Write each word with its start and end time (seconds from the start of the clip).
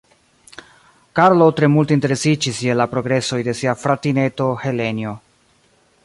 Karlo 1.19 1.49
tre 1.59 1.67
multe 1.73 1.97
interesiĝis 1.97 2.61
je 2.67 2.77
la 2.79 2.87
progresoj 2.95 3.39
de 3.49 3.55
sia 3.59 3.75
fratineto 3.83 4.47
Helenjo. 4.63 5.13